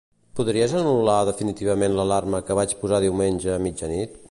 [0.37, 4.19] Podries anul·lar definitivament l'alarma que vaig posar diumenge a mitjanit?